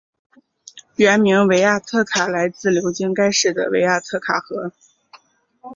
[0.95, 4.73] 原名维亚特卡来自流经该市的维亚特卡河。